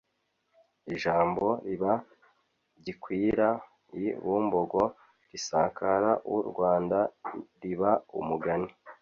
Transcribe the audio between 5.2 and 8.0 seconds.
risakara u rwanda riba